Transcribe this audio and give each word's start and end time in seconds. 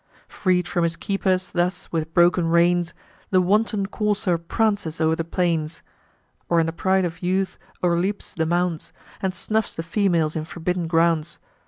Freed 0.27 0.67
from 0.67 0.81
his 0.83 0.95
keepers, 0.95 1.51
thus, 1.51 1.91
with 1.91 2.11
broken 2.11 2.47
reins, 2.49 2.95
The 3.29 3.39
wanton 3.39 3.85
courser 3.85 4.39
prances 4.39 4.99
o'er 4.99 5.15
the 5.15 5.23
plains, 5.23 5.83
Or 6.49 6.59
in 6.59 6.65
the 6.65 6.73
pride 6.73 7.05
of 7.05 7.21
youth 7.21 7.59
o'erleaps 7.83 8.33
the 8.33 8.47
mounds, 8.47 8.93
And 9.21 9.31
snuffs 9.31 9.75
the 9.75 9.83
females 9.83 10.35
in 10.35 10.43
forbidden 10.45 10.87
grounds. 10.87 11.37